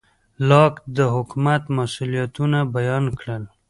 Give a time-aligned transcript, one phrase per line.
[0.49, 3.43] لاک د حکومت مسوولیتونه بیان کړل.